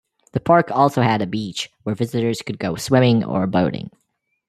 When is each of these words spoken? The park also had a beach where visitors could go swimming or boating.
The 0.31 0.39
park 0.39 0.71
also 0.71 1.03
had 1.03 1.21
a 1.21 1.27
beach 1.27 1.69
where 1.83 1.93
visitors 1.93 2.41
could 2.41 2.57
go 2.57 2.75
swimming 2.75 3.23
or 3.23 3.45
boating. 3.45 3.91